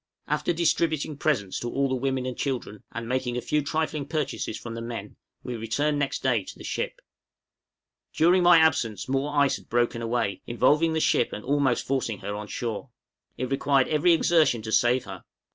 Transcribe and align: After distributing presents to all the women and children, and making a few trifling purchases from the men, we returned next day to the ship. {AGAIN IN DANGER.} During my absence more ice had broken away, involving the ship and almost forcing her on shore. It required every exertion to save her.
After 0.27 0.51
distributing 0.51 1.15
presents 1.15 1.59
to 1.59 1.69
all 1.71 1.87
the 1.87 1.93
women 1.93 2.25
and 2.25 2.35
children, 2.35 2.81
and 2.91 3.07
making 3.07 3.37
a 3.37 3.39
few 3.41 3.61
trifling 3.61 4.07
purchases 4.07 4.57
from 4.57 4.73
the 4.73 4.81
men, 4.81 5.15
we 5.43 5.55
returned 5.55 5.99
next 5.99 6.23
day 6.23 6.43
to 6.43 6.57
the 6.57 6.63
ship. 6.63 6.99
{AGAIN 6.99 7.05
IN 7.05 7.99
DANGER.} 7.99 8.15
During 8.29 8.43
my 8.43 8.57
absence 8.57 9.07
more 9.07 9.35
ice 9.37 9.57
had 9.57 9.69
broken 9.69 10.01
away, 10.01 10.41
involving 10.47 10.93
the 10.93 10.99
ship 10.99 11.31
and 11.31 11.45
almost 11.45 11.85
forcing 11.85 12.17
her 12.21 12.33
on 12.33 12.47
shore. 12.47 12.89
It 13.37 13.51
required 13.51 13.89
every 13.89 14.13
exertion 14.13 14.63
to 14.63 14.71
save 14.71 15.03
her. 15.05 15.23